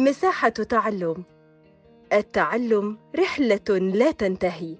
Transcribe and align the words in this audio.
مساحة 0.00 0.48
تعلم. 0.48 1.24
التعلم 2.12 2.98
رحلة 3.16 3.78
لا 3.78 4.10
تنتهي. 4.10 4.76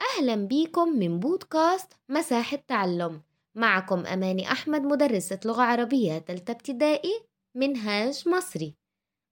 أهلا 0.00 0.34
بيكم 0.34 0.88
من 0.88 1.20
بودكاست 1.20 1.92
مساحة 2.08 2.56
تعلم. 2.68 3.22
معكم 3.54 4.06
أماني 4.06 4.52
أحمد 4.52 4.82
مدرسة 4.82 5.40
لغة 5.44 5.62
عربية 5.62 6.18
تالتة 6.18 6.50
ابتدائي 6.50 7.20
منهاج 7.56 8.28
مصري. 8.28 8.74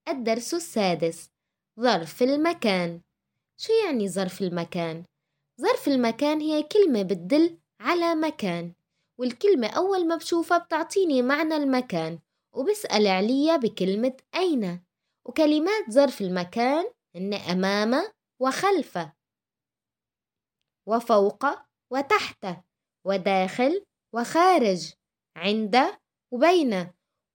الدرس 0.08 0.54
السادس 0.54 1.30
ظرف 1.80 2.22
المكان. 2.22 3.00
شو 3.56 3.72
يعني 3.84 4.08
ظرف 4.08 4.42
المكان؟ 4.42 5.04
ظرف 5.60 5.88
المكان 5.88 6.40
هي 6.40 6.62
كلمة 6.62 7.02
بتدل 7.02 7.58
على 7.80 8.14
مكان 8.14 8.72
والكلمة 9.18 9.66
أول 9.66 10.08
ما 10.08 10.16
بشوفها 10.16 10.58
بتعطيني 10.58 11.22
معنى 11.22 11.56
المكان. 11.56 12.18
وبسأل 12.54 13.06
عليها 13.06 13.56
بكلمة 13.56 14.16
أين؟ 14.34 14.84
وكلمات 15.26 15.90
ظرف 15.90 16.20
المكان 16.20 16.92
هن 17.16 17.34
أمام 17.34 18.12
وخلف 18.42 18.98
وفوق 20.88 21.44
وتحت 21.92 22.46
وداخل 23.06 23.84
وخارج 24.14 24.94
عند 25.36 25.76
وبين 26.32 26.92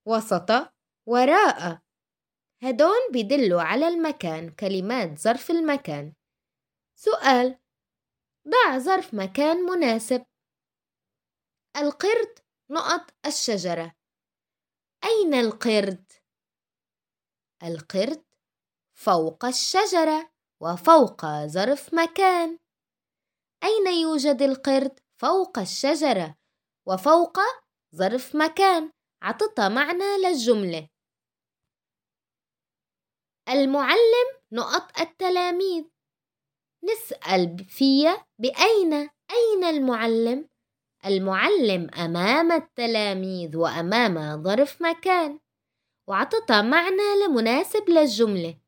وسط 0.08 0.50
وراء. 1.08 1.80
هدول 2.62 3.12
بيدلوا 3.12 3.62
على 3.62 3.88
المكان 3.88 4.50
كلمات 4.50 5.18
ظرف 5.18 5.50
المكان. 5.50 6.14
سؤال 6.98 7.58
ضع 8.48 8.78
ظرف 8.78 9.14
مكان 9.14 9.56
مناسب. 9.56 10.24
القرد 11.76 12.38
نقط 12.70 13.14
الشجرة. 13.26 13.95
أين 15.06 15.34
القرد؟ 15.34 16.12
القرد 17.62 18.24
فوق 18.94 19.44
الشجرة 19.44 20.32
وفوق 20.62 21.26
ظرف 21.46 21.94
مكان 21.94 22.58
أين 23.64 23.86
يوجد 24.02 24.42
القرد؟ 24.42 25.00
فوق 25.20 25.58
الشجرة 25.58 26.36
وفوق 26.86 27.38
ظرف 27.94 28.36
مكان 28.36 28.92
عطتها 29.22 29.68
معنى 29.68 30.16
للجملة 30.24 30.88
المعلم 33.48 34.28
نقط 34.52 35.00
التلاميذ 35.00 35.84
نسأل 36.84 37.64
فيها 37.68 38.26
بأين 38.38 38.92
أين 39.30 39.64
المعلم؟ 39.64 40.48
المعلم 41.06 41.90
أمام 41.94 42.52
التلاميذ 42.52 43.56
وأمام 43.56 44.42
ظرف 44.42 44.82
مكان 44.82 45.38
وعطتها 46.08 46.62
معنى 46.62 47.24
لمناسب 47.26 47.88
للجملة. 47.88 48.58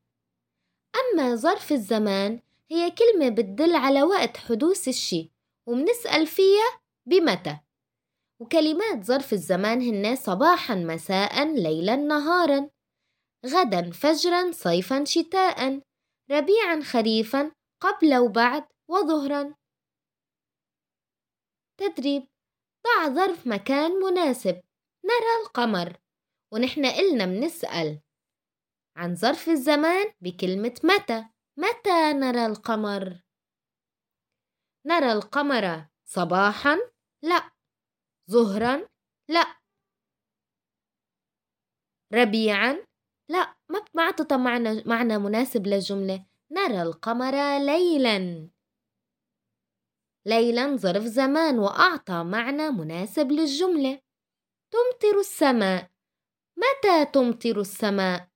أما 0.95 1.35
ظرف 1.35 1.71
الزمان 1.71 2.39
هي 2.71 2.91
كلمة 2.91 3.29
بتدل 3.29 3.75
على 3.75 4.03
وقت 4.03 4.37
حدوث 4.37 4.87
الشي 4.87 5.31
ومنسأل 5.67 6.27
فيها 6.27 6.81
بمتى. 7.05 7.57
وكلمات 8.39 9.03
ظرف 9.03 9.33
الزمان 9.33 9.81
هن 9.81 10.15
صباحا 10.15 10.75
مساء 10.75 11.53
ليلا 11.53 11.95
نهارا. 11.95 12.69
غدا 13.45 13.91
فجرا 13.91 14.51
صيفا 14.51 15.03
شتاء. 15.03 15.81
ربيعا 16.31 16.81
خريفا 16.81 17.51
قبل 17.81 18.17
وبعد 18.17 18.65
وظهرا. 18.87 19.58
تدريب 21.79 22.27
ضع 22.85 23.09
ظرف 23.09 23.47
مكان 23.47 23.91
مناسب. 23.91 24.61
نرى 25.05 25.43
القمر. 25.43 25.97
ونحن 26.53 26.85
قلنا 26.85 27.25
منسأل 27.25 28.01
عن 28.95 29.15
ظرف 29.15 29.49
الزمان 29.49 30.13
بكلمة 30.21 30.75
متى. 30.83 31.25
متى 31.57 32.13
نرى 32.13 32.45
القمر؟ 32.45 33.23
نرى 34.85 35.11
القمر 35.11 35.87
صباحا؟ 36.05 36.77
لا. 37.23 37.51
ظهرا؟ 38.31 38.87
لا. 39.29 39.59
ربيعا؟ 42.13 42.85
لا. 43.29 43.55
ما 43.69 43.85
ما 43.93 44.37
معنى 44.37 44.83
معنى 44.85 45.17
مناسب 45.17 45.67
للجملة. 45.67 46.25
نرى 46.51 46.81
القمر 46.81 47.57
ليلا. 47.57 48.49
ليلا 50.25 50.75
ظرف 50.75 51.03
زمان 51.03 51.59
وأعطى 51.59 52.23
معنى 52.23 52.69
مناسب 52.69 53.31
للجملة. 53.31 54.01
تمطر 54.71 55.19
السماء. 55.19 55.91
متى 56.57 57.05
تمطر 57.05 57.59
السماء؟ 57.59 58.29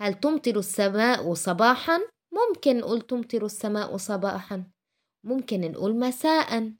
هل 0.00 0.14
تمطر 0.14 0.58
السماء 0.58 1.34
صباحا؟ 1.34 2.00
ممكن 2.32 2.78
نقول 2.78 3.00
تمطر 3.00 3.44
السماء 3.44 3.96
صباحا. 3.96 4.70
ممكن 5.24 5.60
نقول 5.60 5.98
مساء. 5.98 6.72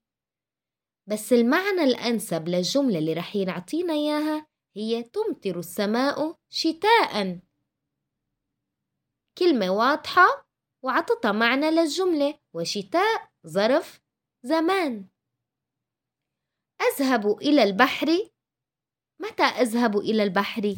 بس 1.08 1.32
المعنى 1.32 1.82
الأنسب 1.82 2.48
للجملة 2.48 2.98
اللي 2.98 3.12
رح 3.12 3.36
يعطينا 3.36 3.92
إياها 3.92 4.46
هي 4.76 5.02
تمطر 5.02 5.58
السماء 5.58 6.36
شتاء. 6.48 7.40
كلمة 9.38 9.70
واضحة 9.70 10.46
وعطتها 10.84 11.32
معنى 11.32 11.70
للجملة 11.70 12.38
وشتاء 12.54 13.33
ظرف 13.46 14.00
زمان. 14.42 15.08
أذهب 16.80 17.38
إلى 17.38 17.62
البحر. 17.62 18.30
متى 19.20 19.42
أذهب 19.42 19.98
إلى 19.98 20.22
البحر؟ 20.22 20.76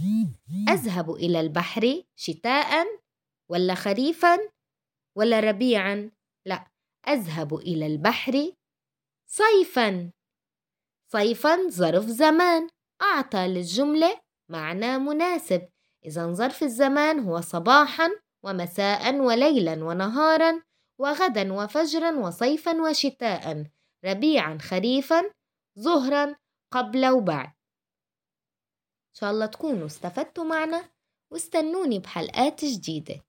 أذهب 0.69 1.11
إلى 1.11 1.41
البحر 1.41 2.03
شتاء 2.17 2.87
ولا 3.49 3.75
خريفا 3.75 4.39
ولا 5.17 5.41
ربيعا؟ 5.41 6.11
لا 6.47 6.67
أذهب 7.09 7.55
إلى 7.55 7.87
البحر 7.87 8.53
صيفا. 9.27 10.11
صيفا 11.13 11.69
ظرف 11.69 12.05
زمان. 12.05 12.69
أعطى 13.03 13.47
للجملة 13.49 14.21
معنى 14.49 14.99
مناسب. 14.99 15.69
إذا 16.05 16.33
ظرف 16.33 16.63
الزمان 16.63 17.19
هو 17.21 17.41
صباحا 17.41 18.11
ومساء 18.45 19.15
وليلا 19.15 19.85
ونهارا. 19.85 20.63
وغدا 20.99 21.53
وفجرا 21.53 22.19
وصيفا 22.19 22.83
وشتاء 22.83 23.67
ربيعا 24.05 24.59
خريفا 24.59 25.31
ظهرا 25.79 26.37
قبل 26.71 27.07
وبعد. 27.07 27.47
إن 27.47 29.15
شاء 29.21 29.31
الله 29.31 29.47
تكونوا 29.47 29.87
استفدتوا 29.87 30.45
معنا 30.45 30.91
واستنوني 31.33 31.99
بحلقات 31.99 32.65
جديدة. 32.65 33.26